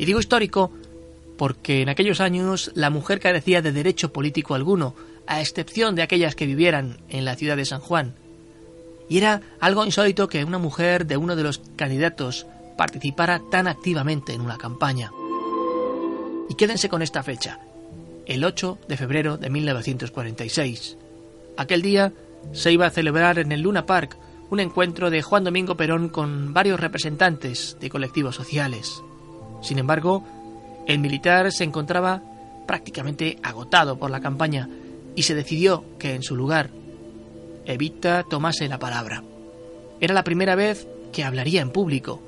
Y 0.00 0.04
digo 0.04 0.18
histórico 0.18 0.72
porque 1.36 1.82
en 1.82 1.88
aquellos 1.88 2.20
años 2.20 2.72
la 2.74 2.90
mujer 2.90 3.20
carecía 3.20 3.62
de 3.62 3.70
derecho 3.70 4.12
político 4.12 4.56
alguno, 4.56 4.96
a 5.28 5.40
excepción 5.40 5.94
de 5.94 6.02
aquellas 6.02 6.34
que 6.34 6.46
vivieran 6.46 6.98
en 7.08 7.24
la 7.24 7.36
ciudad 7.36 7.56
de 7.56 7.66
San 7.66 7.80
Juan. 7.80 8.16
Y 9.08 9.18
era 9.18 9.42
algo 9.60 9.84
insólito 9.84 10.28
que 10.28 10.42
una 10.42 10.58
mujer 10.58 11.06
de 11.06 11.16
uno 11.16 11.36
de 11.36 11.44
los 11.44 11.60
candidatos 11.76 12.48
participara 12.76 13.40
tan 13.48 13.68
activamente 13.68 14.32
en 14.32 14.40
una 14.40 14.58
campaña. 14.58 15.12
Y 16.48 16.54
quédense 16.54 16.88
con 16.88 17.02
esta 17.02 17.22
fecha, 17.22 17.60
el 18.26 18.44
8 18.44 18.78
de 18.88 18.96
febrero 18.96 19.36
de 19.36 19.50
1946. 19.50 20.96
Aquel 21.56 21.82
día 21.82 22.12
se 22.52 22.72
iba 22.72 22.86
a 22.86 22.90
celebrar 22.90 23.38
en 23.38 23.52
el 23.52 23.62
Luna 23.62 23.86
Park 23.86 24.16
un 24.50 24.60
encuentro 24.60 25.10
de 25.10 25.22
Juan 25.22 25.44
Domingo 25.44 25.76
Perón 25.76 26.08
con 26.08 26.54
varios 26.54 26.80
representantes 26.80 27.76
de 27.80 27.90
colectivos 27.90 28.36
sociales. 28.36 29.02
Sin 29.60 29.78
embargo, 29.78 30.24
el 30.86 30.98
militar 31.00 31.52
se 31.52 31.64
encontraba 31.64 32.22
prácticamente 32.66 33.38
agotado 33.42 33.98
por 33.98 34.10
la 34.10 34.20
campaña 34.20 34.68
y 35.14 35.24
se 35.24 35.34
decidió 35.34 35.84
que 35.98 36.14
en 36.14 36.22
su 36.22 36.36
lugar 36.36 36.70
Evita 37.66 38.22
tomase 38.22 38.68
la 38.68 38.78
palabra. 38.78 39.22
Era 40.00 40.14
la 40.14 40.24
primera 40.24 40.54
vez 40.54 40.86
que 41.12 41.24
hablaría 41.24 41.60
en 41.60 41.70
público. 41.70 42.22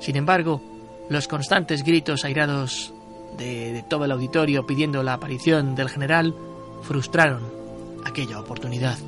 Sin 0.00 0.16
embargo, 0.16 0.62
los 1.08 1.26
constantes 1.26 1.84
gritos 1.84 2.24
airados 2.24 2.92
de, 3.36 3.84
todo 3.88 4.04
el 4.04 4.12
auditorio 4.12 4.66
pidiendo 4.66 5.02
la 5.02 5.14
aparición 5.14 5.74
del 5.74 5.88
general 5.88 6.34
frustraron 6.82 7.42
aquella 8.04 8.40
oportunidad. 8.40 8.98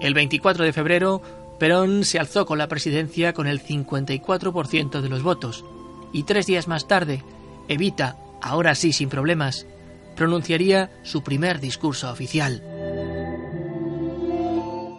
El 0.00 0.14
24 0.14 0.64
de 0.64 0.72
febrero, 0.72 1.22
Perón 1.58 2.04
se 2.04 2.18
alzó 2.18 2.46
con 2.46 2.58
la 2.58 2.68
presidencia 2.68 3.32
con 3.32 3.46
el 3.46 3.60
54% 3.62 5.00
de 5.00 5.08
los 5.08 5.22
votos 5.22 5.64
y 6.12 6.22
tres 6.22 6.46
días 6.46 6.68
más 6.68 6.86
tarde, 6.86 7.22
Evita, 7.68 8.16
ahora 8.40 8.74
sí 8.74 8.92
sin 8.92 9.08
problemas, 9.08 9.66
pronunciaría 10.14 10.90
su 11.02 11.22
primer 11.22 11.60
discurso 11.60 12.10
oficial. 12.10 12.62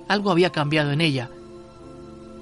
Algo 0.08 0.32
había 0.32 0.52
cambiado 0.52 0.92
en 0.92 1.02
ella. 1.02 1.30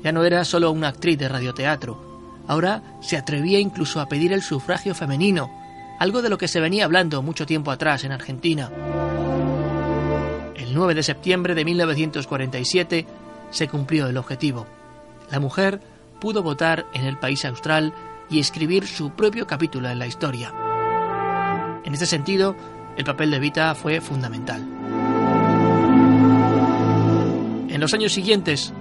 Ya 0.06 0.12
no 0.12 0.24
era 0.24 0.46
solo 0.46 0.70
una 0.70 0.90
actriz 0.90 1.18
de 1.18 1.28
radioteatro, 1.28 2.44
ahora 2.48 2.84
se 3.02 3.18
atrevía 3.18 3.58
incluso 3.58 4.00
a 4.00 4.06
pedir 4.06 4.34
el 4.34 4.44
sufragio 4.44 4.94
femenino, 4.94 5.50
algo 5.98 6.22
de 6.22 6.30
lo 6.30 6.38
que 6.38 6.48
se 6.48 6.60
venía 6.60 6.86
hablando 6.86 7.24
mucho 7.24 7.48
tiempo 7.48 7.72
atrás 7.72 8.04
en 8.04 8.12
Argentina 8.12 8.70
El 10.56 10.76
9 10.76 10.94
de 10.94 11.02
septiembre 11.02 11.56
de 11.56 11.66
1947 11.66 13.08
se 13.50 13.68
cumplió 13.68 14.06
el 14.06 14.18
objetivo. 14.18 14.68
La 15.32 15.40
mujer 15.40 15.82
pudo 16.22 16.44
votar 16.44 16.86
en 16.94 17.06
el 17.06 17.18
país 17.18 17.44
austral 17.44 17.92
y 18.30 18.38
escribir 18.40 18.86
su 18.86 19.10
propio 19.10 19.48
capítulo 19.48 19.90
en 19.90 19.98
la 19.98 20.06
historia. 20.06 20.54
En 21.84 21.92
este 21.96 22.06
sentido, 22.06 22.56
el 22.96 23.06
papel 23.06 23.32
de 23.32 23.38
Evita 23.38 23.74
fue 23.74 24.02
fundamental. 24.02 24.62
En 27.70 27.82
los 27.82 27.92
años 27.96 28.14
siguientes, 28.14 28.72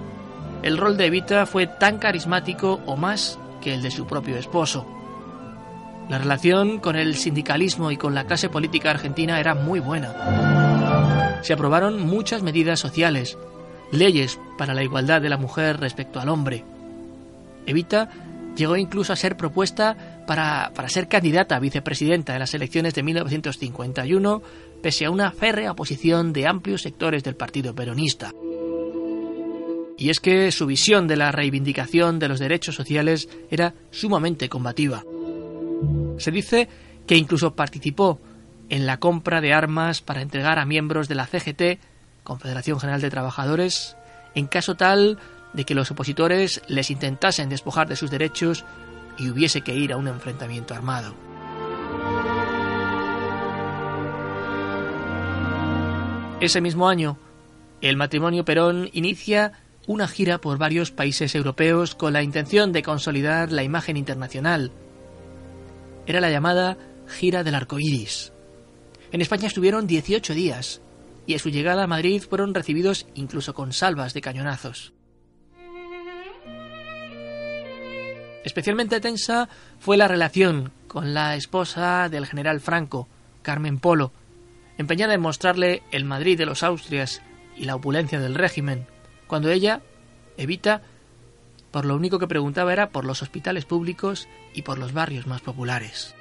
el 0.65 0.79
rol 0.79 0.97
de 0.97 1.05
Evita 1.05 1.45
fue 1.45 1.67
tan 1.67 1.99
carismático 1.99 2.81
o 2.87 2.97
más 2.97 3.37
que 3.61 3.75
el 3.75 3.83
de 3.83 3.91
su 3.91 4.07
propio 4.07 4.35
esposo. 4.35 4.83
La 6.09 6.17
relación 6.17 6.79
con 6.79 6.95
el 6.95 7.15
sindicalismo 7.15 7.91
y 7.91 7.97
con 7.97 8.15
la 8.15 8.25
clase 8.25 8.49
política 8.49 8.89
argentina 8.89 9.39
era 9.39 9.53
muy 9.53 9.79
buena. 9.79 11.39
Se 11.43 11.53
aprobaron 11.53 12.01
muchas 12.07 12.41
medidas 12.41 12.79
sociales, 12.79 13.37
leyes 13.91 14.39
para 14.57 14.73
la 14.73 14.81
igualdad 14.81 15.21
de 15.21 15.29
la 15.29 15.37
mujer 15.37 15.79
respecto 15.79 16.19
al 16.19 16.29
hombre. 16.29 16.63
Evita 17.67 18.09
llegó 18.55 18.75
incluso 18.75 19.13
a 19.13 19.17
ser 19.17 19.37
propuesta 19.37 20.23
para, 20.25 20.71
para, 20.73 20.89
ser 20.89 21.07
candidata 21.07 21.57
a 21.57 21.59
vicepresidenta 21.59 22.33
en 22.33 22.39
las 22.39 22.55
elecciones 22.55 22.95
de 22.95 23.03
1951, 23.03 24.41
pese 24.81 25.05
a 25.05 25.11
una 25.11 25.29
férrea 25.29 25.73
oposición 25.73 26.33
de 26.33 26.47
amplios 26.47 26.81
sectores 26.81 27.23
del 27.23 27.35
partido 27.35 27.75
peronista. 27.75 28.31
Y 29.97 30.09
es 30.09 30.19
que 30.19 30.51
su 30.51 30.65
visión 30.65 31.07
de 31.07 31.15
la 31.15 31.31
reivindicación 31.31 32.19
de 32.19 32.27
los 32.27 32.39
derechos 32.39 32.75
sociales 32.75 33.29
era 33.49 33.73
sumamente 33.91 34.49
combativa. 34.49 35.03
Se 36.17 36.31
dice 36.31 36.67
que 37.07 37.15
incluso 37.15 37.55
participó 37.55 38.19
en 38.69 38.85
la 38.85 38.97
compra 38.97 39.41
de 39.41 39.53
armas 39.53 40.01
para 40.01 40.21
entregar 40.21 40.59
a 40.59 40.65
miembros 40.65 41.07
de 41.07 41.15
la 41.15 41.27
CGT, 41.27 41.79
Confederación 42.23 42.79
General 42.79 43.01
de 43.01 43.09
Trabajadores, 43.09 43.95
en 44.33 44.47
caso 44.47 44.75
tal 44.75 45.19
de 45.53 45.63
que 45.63 45.75
los 45.75 45.91
opositores 45.91 46.61
les 46.67 46.89
intentasen 46.91 47.49
despojar 47.49 47.87
de 47.87 47.95
sus 47.95 48.11
derechos 48.11 48.65
y 49.17 49.29
hubiese 49.29 49.61
que 49.61 49.75
ir 49.75 49.93
a 49.93 49.97
un 49.97 50.07
enfrentamiento 50.07 50.73
armado. 50.73 51.15
Ese 56.41 56.59
mismo 56.59 56.89
año, 56.89 57.17
el 57.81 57.95
matrimonio 57.95 58.43
Perón 58.43 58.89
inicia 58.91 59.53
una 59.87 60.07
gira 60.07 60.39
por 60.39 60.57
varios 60.57 60.91
países 60.91 61.35
europeos 61.35 61.95
con 61.95 62.13
la 62.13 62.23
intención 62.23 62.71
de 62.71 62.83
consolidar 62.83 63.51
la 63.51 63.63
imagen 63.63 63.97
internacional. 63.97 64.71
Era 66.07 66.21
la 66.21 66.29
llamada 66.29 66.77
Gira 67.07 67.43
del 67.43 67.55
Arco 67.55 67.79
Iris. 67.79 68.33
En 69.11 69.21
España 69.21 69.47
estuvieron 69.47 69.87
18 69.87 70.33
días 70.33 70.81
y 71.27 71.35
a 71.35 71.39
su 71.39 71.49
llegada 71.49 71.83
a 71.83 71.87
Madrid 71.87 72.23
fueron 72.27 72.53
recibidos 72.53 73.07
incluso 73.13 73.53
con 73.53 73.73
salvas 73.73 74.13
de 74.13 74.21
cañonazos. 74.21 74.93
Especialmente 78.43 78.99
tensa 79.01 79.49
fue 79.79 79.97
la 79.97 80.07
relación 80.07 80.71
con 80.87 81.13
la 81.13 81.35
esposa 81.35 82.09
del 82.09 82.27
general 82.27 82.59
Franco, 82.59 83.07
Carmen 83.41 83.79
Polo, 83.79 84.11
empeñada 84.77 85.15
en 85.15 85.21
mostrarle 85.21 85.81
el 85.91 86.05
Madrid 86.05 86.37
de 86.37 86.45
los 86.45 86.61
Austrias 86.61 87.21
y 87.57 87.65
la 87.65 87.75
opulencia 87.75 88.19
del 88.19 88.35
régimen, 88.35 88.85
cuando 89.27 89.49
ella, 89.49 89.81
Evita, 90.37 90.81
por 91.71 91.85
lo 91.85 91.95
único 91.95 92.19
que 92.19 92.27
preguntaba 92.27 92.71
era 92.73 92.89
por 92.89 93.05
los 93.05 93.21
hospitales 93.21 93.65
públicos 93.65 94.27
y 94.53 94.61
por 94.61 94.77
los 94.77 94.93
barrios 94.93 95.27
más 95.27 95.41
populares. 95.41 96.15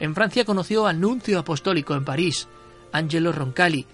En 0.00 0.14
Francia 0.14 0.44
conoció 0.44 0.86
al 0.86 1.00
nuncio 1.00 1.38
apostólico 1.38 1.94
en 1.94 2.04
París, 2.04 2.48
Angelo 2.92 3.32
Roncalli, 3.32 3.86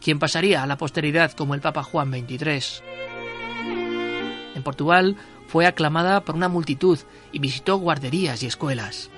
quien 0.00 0.18
pasaría 0.18 0.62
a 0.62 0.66
la 0.66 0.78
posteridad 0.78 1.32
como 1.32 1.54
el 1.54 1.60
Papa 1.60 1.82
Juan 1.82 2.10
XXIII. 2.10 2.82
En 4.54 4.62
Portugal 4.62 5.16
fue 5.46 5.66
aclamada 5.66 6.24
por 6.24 6.34
una 6.34 6.48
multitud 6.48 6.98
y 7.32 7.38
visitó 7.38 7.76
guarderías 7.76 8.42
y 8.42 8.46
escuelas. 8.46 9.10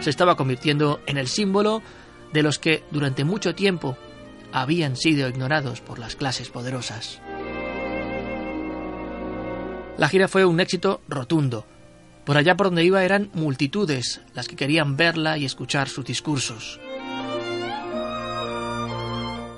Se 0.00 0.10
estaba 0.10 0.36
convirtiendo 0.36 1.00
en 1.06 1.16
el 1.16 1.28
símbolo 1.28 1.82
de 2.32 2.42
los 2.42 2.58
que 2.58 2.84
durante 2.90 3.24
mucho 3.24 3.54
tiempo 3.54 3.96
habían 4.52 4.96
sido 4.96 5.28
ignorados 5.28 5.80
por 5.80 5.98
las 5.98 6.16
clases 6.16 6.48
poderosas. 6.48 7.20
La 9.96 10.08
gira 10.08 10.28
fue 10.28 10.44
un 10.44 10.60
éxito 10.60 11.00
rotundo. 11.08 11.66
Por 12.24 12.36
allá 12.36 12.56
por 12.56 12.66
donde 12.66 12.84
iba 12.84 13.04
eran 13.04 13.30
multitudes 13.34 14.20
las 14.34 14.48
que 14.48 14.56
querían 14.56 14.96
verla 14.96 15.38
y 15.38 15.44
escuchar 15.44 15.88
sus 15.88 16.04
discursos. 16.04 16.78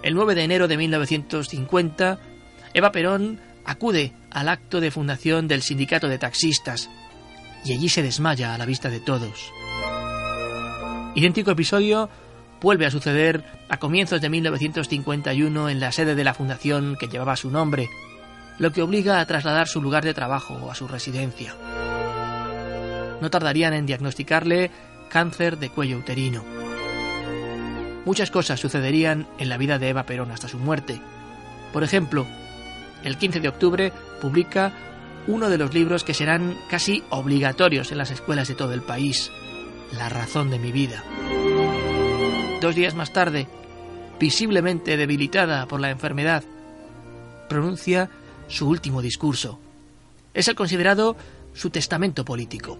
El 0.03 0.14
9 0.14 0.35
de 0.35 0.44
enero 0.44 0.66
de 0.66 0.79
1950, 0.79 2.20
Eva 2.72 2.90
Perón 2.90 3.40
acude 3.66 4.14
al 4.31 4.48
acto 4.48 4.81
de 4.81 4.90
fundación 4.90 5.46
del 5.46 5.62
sindicato 5.62 6.09
de 6.09 6.18
taxistas 6.18 6.88
y 7.64 7.74
allí 7.74 7.88
se 7.88 8.03
desmaya 8.03 8.55
a 8.55 8.59
la 8.59 8.64
vista 8.64 8.88
de 8.88 9.00
todos. 9.00 9.53
Idéntico 11.14 11.50
episodio 11.50 12.09
vuelve 12.61 12.87
a 12.87 12.90
suceder 12.90 13.44
a 13.68 13.79
comienzos 13.79 14.20
de 14.20 14.29
1951 14.29 15.68
en 15.68 15.81
la 15.81 15.92
sede 15.92 16.14
de 16.14 16.25
la 16.25 16.35
fundación 16.35 16.96
que 16.99 17.09
llevaba 17.09 17.37
su 17.37 17.51
nombre, 17.51 17.88
lo 18.59 18.73
que 18.73 18.83
obliga 18.83 19.20
a 19.20 19.27
trasladar 19.27 19.68
su 19.68 19.81
lugar 19.81 20.05
de 20.05 20.14
trabajo 20.14 20.70
a 20.70 20.75
su 20.75 20.87
residencia. 20.87 21.55
No 23.20 23.31
tardarían 23.31 23.75
en 23.75 23.87
diagnosticarle 23.87 24.70
cáncer 25.09 25.59
de 25.59 25.70
cuello 25.70 25.99
uterino. 25.99 26.44
Muchas 28.05 28.31
cosas 28.31 28.61
sucederían 28.61 29.27
en 29.38 29.49
la 29.49 29.59
vida 29.59 29.79
de 29.79 29.88
Eva 29.90 30.05
Perón 30.05 30.31
hasta 30.31 30.49
su 30.49 30.59
muerte. 30.59 31.01
Por 31.73 31.85
ejemplo, 31.85 32.27
el 33.05 33.16
15 33.16 33.40
de 33.40 33.49
octubre 33.49 33.92
publica 34.20 34.73
uno 35.27 35.51
de 35.51 35.59
los 35.59 35.75
libros 35.75 36.05
que 36.05 36.14
serán 36.14 36.57
casi 36.68 37.03
obligatorios 37.11 37.92
en 37.92 37.99
las 37.99 38.11
escuelas 38.11 38.49
de 38.49 38.55
todo 38.55 38.73
el 38.73 38.83
país, 38.83 39.31
La 39.92 40.09
razón 40.09 40.51
de 40.51 40.59
mi 40.59 40.70
vida. 40.70 41.03
Dos 42.61 42.75
días 42.75 42.94
más 42.94 43.11
tarde, 43.11 43.46
visiblemente 44.18 44.99
debilitada 44.99 45.66
por 45.66 45.81
la 45.81 45.90
enfermedad, 45.90 46.44
pronuncia 47.49 48.11
su 48.49 48.68
último 48.68 49.01
discurso. 49.01 49.59
Es 50.35 50.46
el 50.46 50.55
considerado 50.55 51.16
su 51.55 51.70
testamento 51.70 52.23
político. 52.23 52.79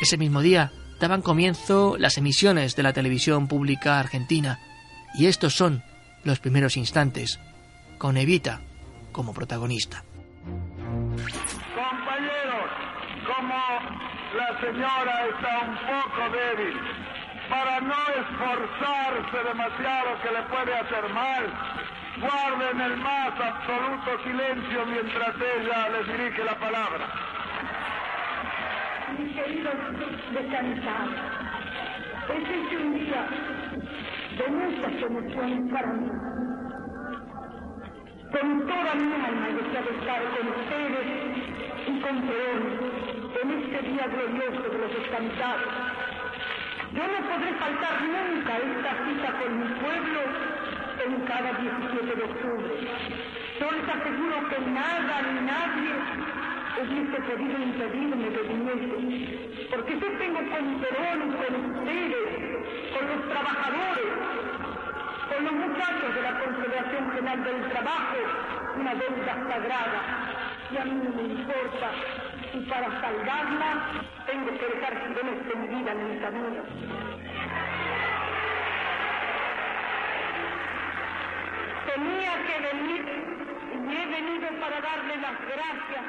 Ese 0.00 0.18
mismo 0.18 0.42
día 0.42 0.70
daban 1.00 1.22
comienzo 1.22 1.96
las 1.98 2.18
emisiones 2.18 2.76
de 2.76 2.82
la 2.82 2.92
televisión 2.92 3.48
pública 3.48 3.98
argentina, 3.98 4.60
y 5.14 5.26
estos 5.26 5.54
son 5.56 5.82
los 6.22 6.38
primeros 6.38 6.76
instantes, 6.76 7.40
con 7.96 8.18
Evita 8.18 8.60
como 9.10 9.32
protagonista. 9.32 10.04
La 14.34 14.60
señora 14.60 15.26
está 15.26 15.60
un 15.60 15.76
poco 15.76 16.36
débil. 16.36 16.76
Para 17.48 17.80
no 17.80 17.94
esforzarse 17.94 19.48
demasiado 19.48 20.20
que 20.22 20.30
le 20.30 20.42
puede 20.42 20.74
hacer 20.74 21.08
mal, 21.14 21.44
guarden 22.20 22.80
el 22.80 22.96
más 22.98 23.32
absoluto 23.40 24.22
silencio 24.24 24.86
mientras 24.86 25.34
ella 25.36 25.88
les 25.88 26.06
dirige 26.08 26.44
la 26.44 26.54
palabra. 26.56 27.06
Mis 29.18 29.34
queridos 29.34 29.74
descansados, 30.32 31.14
este 32.28 32.54
es 32.54 32.80
un 32.80 32.94
día 32.94 33.26
de 34.36 34.48
muchas 34.50 35.02
emociones 35.02 35.72
para 35.72 35.86
mí. 35.86 36.10
Con 38.30 38.66
toda 38.66 38.94
mi 38.94 39.12
alma 39.24 39.46
deseo 39.48 39.88
estar 39.98 40.22
con 40.36 40.48
ustedes 40.48 41.06
y 41.86 42.00
con 42.00 42.20
Perón 42.28 42.97
en 43.36 43.50
este 43.50 43.78
día 43.88 44.06
glorioso 44.06 44.62
de 44.62 44.78
los 44.78 44.94
descansados. 44.94 45.68
Yo 46.92 47.02
no 47.04 47.20
podré 47.28 47.52
faltar 47.60 48.00
nunca 48.00 48.56
esta 48.56 48.92
cita 49.04 49.28
con 49.38 49.50
mi 49.60 49.68
pueblo 49.80 50.20
en 51.04 51.20
cada 51.26 51.52
17 51.52 52.16
de 52.16 52.24
octubre. 52.24 52.74
Yo 53.60 53.70
les 53.70 53.88
aseguro 53.88 54.48
que 54.48 54.58
nada 54.70 55.22
ni 55.22 55.40
nadie 55.44 55.92
hubiese 56.80 57.20
podido 57.20 57.58
impedirme 57.58 58.30
de 58.30 58.42
viniese, 58.48 59.66
porque 59.70 60.00
yo 60.00 60.08
tengo 60.16 60.40
con 60.48 60.80
Perón, 60.80 61.20
con 61.36 61.52
ustedes, 61.76 62.28
con 62.96 63.08
los 63.08 63.28
trabajadores, 63.28 64.12
con 65.28 65.44
los 65.44 65.52
muchachos 65.52 66.14
de 66.14 66.22
la 66.22 66.40
Confederación 66.40 67.12
General 67.12 67.44
del 67.44 67.68
Trabajo, 67.70 68.16
una 68.80 68.94
deuda 68.94 69.34
sagrada. 69.48 70.00
Y 70.70 70.76
a 70.76 70.84
mí 70.84 70.92
me 70.92 71.22
importa 71.22 72.27
y 72.54 72.60
para 72.68 72.88
salvarla 73.00 74.04
tengo 74.26 74.46
que 74.58 74.66
dejar 74.66 75.14
de 75.14 75.54
mi 75.56 75.68
vida 75.68 75.92
en 75.92 76.14
mi 76.14 76.20
camino. 76.20 76.62
Tenía 81.86 82.32
que 82.46 82.60
venir 82.60 83.02
y 83.72 83.96
he 83.96 84.06
venido 84.06 84.48
para 84.60 84.80
darle 84.80 85.16
las 85.16 85.40
gracias 85.40 86.04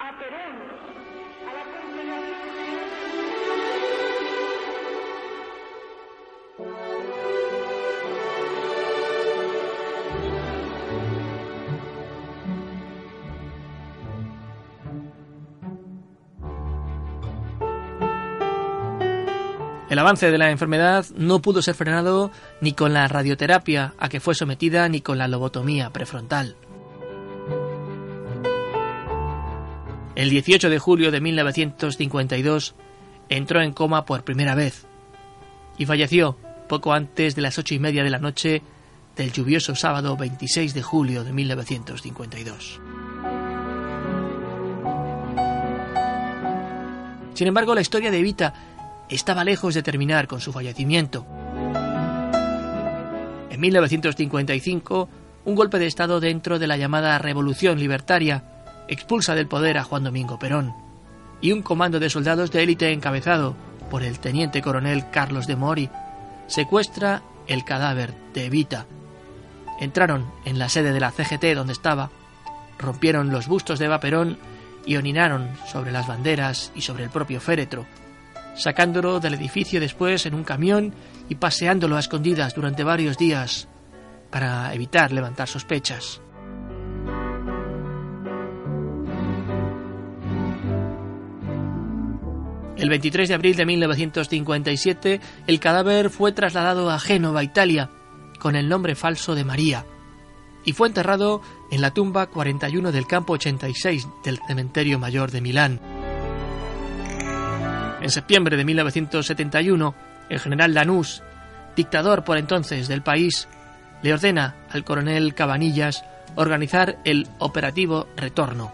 a 0.00 0.12
Perón, 0.18 0.54
a 1.48 1.52
la 1.54 1.64
Confederación. 1.72 2.44
El 19.94 20.00
avance 20.00 20.28
de 20.28 20.38
la 20.38 20.50
enfermedad 20.50 21.06
no 21.14 21.40
pudo 21.40 21.62
ser 21.62 21.76
frenado 21.76 22.32
ni 22.60 22.72
con 22.72 22.92
la 22.92 23.06
radioterapia 23.06 23.94
a 23.96 24.08
que 24.08 24.18
fue 24.18 24.34
sometida 24.34 24.88
ni 24.88 25.00
con 25.00 25.18
la 25.18 25.28
lobotomía 25.28 25.90
prefrontal. 25.90 26.56
El 30.16 30.30
18 30.30 30.68
de 30.68 30.80
julio 30.80 31.12
de 31.12 31.20
1952 31.20 32.74
entró 33.28 33.62
en 33.62 33.72
coma 33.72 34.04
por 34.04 34.24
primera 34.24 34.56
vez 34.56 34.84
y 35.78 35.86
falleció 35.86 36.36
poco 36.68 36.92
antes 36.92 37.36
de 37.36 37.42
las 37.42 37.56
ocho 37.60 37.74
y 37.74 37.78
media 37.78 38.02
de 38.02 38.10
la 38.10 38.18
noche 38.18 38.62
del 39.14 39.30
lluvioso 39.30 39.76
sábado 39.76 40.16
26 40.16 40.74
de 40.74 40.82
julio 40.82 41.22
de 41.22 41.32
1952. 41.32 42.80
Sin 47.34 47.46
embargo, 47.46 47.76
la 47.76 47.80
historia 47.80 48.10
de 48.10 48.18
Evita 48.18 48.73
estaba 49.14 49.44
lejos 49.44 49.74
de 49.74 49.82
terminar 49.82 50.26
con 50.26 50.40
su 50.40 50.52
fallecimiento. 50.52 51.26
En 53.50 53.60
1955, 53.60 55.08
un 55.44 55.54
golpe 55.54 55.78
de 55.78 55.86
Estado 55.86 56.20
dentro 56.20 56.58
de 56.58 56.66
la 56.66 56.76
llamada 56.76 57.18
Revolución 57.18 57.78
Libertaria 57.78 58.44
expulsa 58.88 59.34
del 59.34 59.46
poder 59.46 59.78
a 59.78 59.84
Juan 59.84 60.04
Domingo 60.04 60.38
Perón 60.38 60.74
y 61.40 61.52
un 61.52 61.62
comando 61.62 62.00
de 62.00 62.10
soldados 62.10 62.50
de 62.50 62.62
élite 62.62 62.92
encabezado 62.92 63.54
por 63.90 64.02
el 64.02 64.18
teniente 64.18 64.62
coronel 64.62 65.10
Carlos 65.10 65.46
de 65.46 65.56
Mori 65.56 65.90
secuestra 66.46 67.22
el 67.46 67.64
cadáver 67.64 68.14
de 68.32 68.46
Evita. 68.46 68.86
Entraron 69.80 70.30
en 70.44 70.58
la 70.58 70.68
sede 70.68 70.92
de 70.92 71.00
la 71.00 71.10
CGT 71.10 71.54
donde 71.54 71.72
estaba, 71.72 72.10
rompieron 72.78 73.30
los 73.30 73.46
bustos 73.46 73.78
de 73.78 73.86
Eva 73.86 74.00
Perón 74.00 74.38
y 74.86 74.96
orinaron 74.96 75.48
sobre 75.70 75.92
las 75.92 76.06
banderas 76.06 76.72
y 76.74 76.82
sobre 76.82 77.04
el 77.04 77.10
propio 77.10 77.40
féretro, 77.40 77.86
sacándolo 78.54 79.20
del 79.20 79.34
edificio 79.34 79.80
después 79.80 80.26
en 80.26 80.34
un 80.34 80.44
camión 80.44 80.94
y 81.28 81.36
paseándolo 81.36 81.96
a 81.96 82.00
escondidas 82.00 82.54
durante 82.54 82.84
varios 82.84 83.18
días 83.18 83.68
para 84.30 84.74
evitar 84.74 85.12
levantar 85.12 85.48
sospechas. 85.48 86.20
El 92.76 92.90
23 92.90 93.28
de 93.28 93.34
abril 93.34 93.56
de 93.56 93.64
1957, 93.64 95.20
el 95.46 95.60
cadáver 95.60 96.10
fue 96.10 96.32
trasladado 96.32 96.90
a 96.90 96.98
Génova, 96.98 97.44
Italia, 97.44 97.90
con 98.38 98.56
el 98.56 98.68
nombre 98.68 98.94
falso 98.94 99.34
de 99.34 99.44
María, 99.44 99.86
y 100.64 100.72
fue 100.72 100.88
enterrado 100.88 101.40
en 101.70 101.80
la 101.80 101.92
tumba 101.92 102.26
41 102.26 102.90
del 102.92 103.06
campo 103.06 103.34
86 103.34 104.08
del 104.24 104.38
Cementerio 104.46 104.98
Mayor 104.98 105.30
de 105.30 105.40
Milán. 105.40 105.93
En 108.04 108.10
septiembre 108.10 108.58
de 108.58 108.66
1971, 108.66 109.94
el 110.28 110.38
general 110.38 110.74
Lanús, 110.74 111.22
dictador 111.74 112.22
por 112.22 112.36
entonces 112.36 112.86
del 112.86 113.00
país, 113.00 113.48
le 114.02 114.12
ordena 114.12 114.56
al 114.70 114.84
coronel 114.84 115.34
Cabanillas 115.34 116.04
organizar 116.34 116.98
el 117.06 117.26
operativo 117.38 118.06
Retorno. 118.14 118.72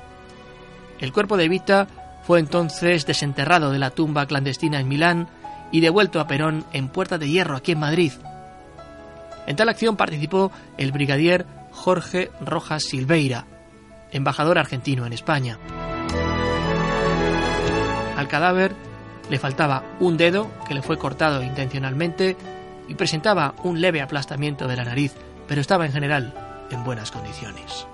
El 0.99 1.13
cuerpo 1.13 1.37
de 1.37 1.45
Evita 1.45 1.87
fue 2.25 2.41
entonces 2.41 3.07
desenterrado 3.07 3.71
de 3.71 3.79
la 3.79 3.91
tumba 3.91 4.27
clandestina 4.27 4.81
en 4.81 4.89
Milán 4.89 5.29
y 5.71 5.81
devuelto 5.81 6.19
a 6.19 6.27
Perón 6.27 6.65
en 6.73 6.89
Puerta 6.89 7.17
de 7.17 7.29
Hierro, 7.29 7.55
aquí 7.55 7.71
en 7.71 7.79
Madrid. 7.79 8.13
En 9.47 9.55
tal 9.55 9.69
acción 9.69 9.97
participó 9.97 10.51
el 10.77 10.91
brigadier 10.91 11.47
Jorge 11.71 12.33
Rojas 12.41 12.83
Silveira, 12.83 13.47
embajador 14.11 14.59
argentino 14.59 15.07
en 15.07 15.13
España. 15.13 15.57
Al 18.17 18.27
cadáver 18.27 18.90
le 19.31 19.39
faltaba 19.39 19.85
un 20.01 20.17
dedo 20.17 20.51
que 20.67 20.75
le 20.75 20.83
fue 20.83 20.99
cortado 20.99 21.43
intencionalmente 21.43 22.37
y 22.89 22.95
presentaba 22.97 23.55
un 23.63 23.81
leve 23.81 24.03
aplastamiento 24.03 24.67
de 24.67 24.77
la 24.77 24.85
nariz, 24.85 25.15
pero 25.47 25.61
estaba 25.61 25.87
en 25.87 25.93
general 25.93 26.35
en 26.71 26.85
buenas 26.85 27.13
condiciones. 27.13 27.87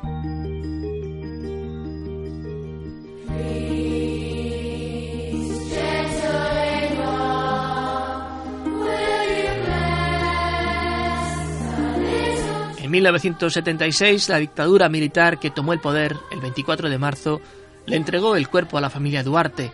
En 12.83 12.91
1976, 12.91 14.29
la 14.31 14.39
dictadura 14.39 14.89
militar 14.89 15.39
que 15.39 15.51
tomó 15.51 15.75
el 15.75 15.81
poder 15.81 16.17
el 16.31 16.41
24 16.41 16.89
de 16.89 16.99
marzo 16.99 17.43
le 17.85 17.97
entregó 17.97 18.37
el 18.37 18.49
cuerpo 18.49 18.79
a 18.79 18.81
la 18.81 18.91
familia 18.91 19.23
Duarte, 19.23 19.71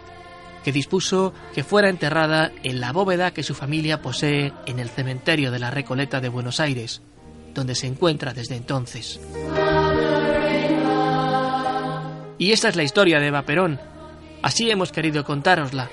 que 0.64 0.72
dispuso 0.72 1.32
que 1.54 1.64
fuera 1.64 1.88
enterrada 1.88 2.52
en 2.62 2.80
la 2.80 2.92
bóveda 2.92 3.32
que 3.32 3.42
su 3.42 3.54
familia 3.54 4.02
posee 4.02 4.52
en 4.66 4.78
el 4.78 4.88
cementerio 4.88 5.50
de 5.50 5.58
la 5.58 5.70
Recoleta 5.70 6.20
de 6.20 6.28
Buenos 6.28 6.60
Aires, 6.60 7.02
donde 7.54 7.74
se 7.74 7.86
encuentra 7.86 8.32
desde 8.32 8.56
entonces. 8.56 9.20
Y 12.38 12.52
esta 12.52 12.68
es 12.68 12.76
la 12.76 12.82
historia 12.82 13.20
de 13.20 13.28
Eva 13.28 13.42
Perón. 13.42 13.80
Así 14.42 14.70
hemos 14.70 14.90
querido 14.90 15.24
contárosla, 15.24 15.90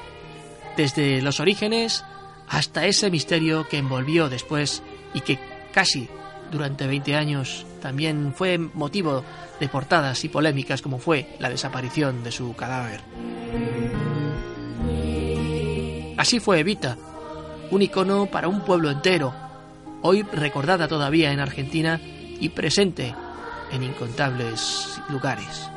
desde 0.77 1.21
los 1.21 1.39
orígenes 1.39 2.03
hasta 2.47 2.86
ese 2.86 3.12
misterio 3.12 3.67
que 3.67 3.77
envolvió 3.77 4.29
después 4.29 4.82
y 5.13 5.21
que 5.21 5.38
casi 5.71 6.10
durante 6.51 6.88
20 6.88 7.15
años 7.15 7.65
también 7.82 8.34
fue 8.36 8.58
motivo 8.58 9.23
de 9.60 9.69
portadas 9.69 10.23
y 10.23 10.29
polémicas 10.29 10.82
como 10.82 10.97
fue 10.97 11.36
la 11.39 11.49
desaparición 11.49 12.23
de 12.23 12.32
su 12.32 12.55
cadáver. 12.55 13.01
Así 16.19 16.41
fue 16.41 16.60
Evita, 16.60 16.97
un 17.71 17.82
icono 17.82 18.25
para 18.25 18.49
un 18.49 18.60
pueblo 18.65 18.91
entero, 18.91 19.34
hoy 20.01 20.23
recordada 20.23 20.86
todavía 20.89 21.32
en 21.32 21.39
Argentina 21.39 21.97
y 22.03 22.49
presente 22.49 23.15
en 23.71 23.84
incontables 23.84 24.99
lugares. 25.08 25.71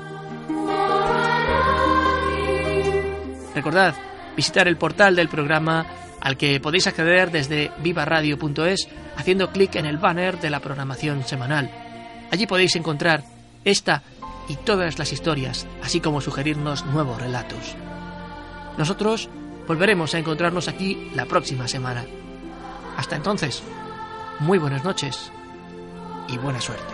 Recordad 3.55 3.95
visitar 4.35 4.67
el 4.67 4.77
portal 4.77 5.15
del 5.15 5.29
programa 5.29 5.87
al 6.21 6.37
que 6.37 6.59
podéis 6.59 6.89
acceder 6.89 7.31
desde 7.31 7.71
vivaradio.es 7.79 8.89
haciendo 9.17 9.53
clic 9.53 9.77
en 9.77 9.87
el 9.87 9.99
banner 9.99 10.41
de 10.41 10.51
la 10.51 10.59
programación 10.59 11.23
semanal. 11.23 11.71
Allí 12.33 12.49
podéis 12.49 12.75
encontrar 12.75 13.23
esta 13.65 14.03
y 14.49 14.57
todas 14.57 14.99
las 14.99 15.13
historias, 15.13 15.69
así 15.85 16.01
como 16.01 16.21
sugerirnos 16.21 16.85
nuevos 16.87 17.23
relatos. 17.23 17.77
Nosotros 18.77 19.29
Volveremos 19.67 20.15
a 20.15 20.19
encontrarnos 20.19 20.69
aquí 20.69 21.11
la 21.15 21.27
próxima 21.27 21.69
semana. 21.69 22.05
Hasta 22.97 23.17
entonces, 23.17 23.63
muy 24.41 24.59
buenas 24.59 24.85
noches 24.85 25.33
y 26.29 26.39
buena 26.39 26.61
suerte. 26.61 26.93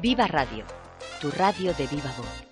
Viva 0.00 0.26
Radio, 0.28 0.64
tu 1.20 1.30
radio 1.30 1.74
de 1.74 1.86
viva 1.86 2.12
voz. 2.16 2.47